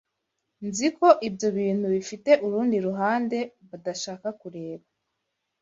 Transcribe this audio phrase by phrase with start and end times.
[0.67, 3.37] Nziko ibyo bintu bifite urundi ruhande
[3.69, 4.85] badashaka kureba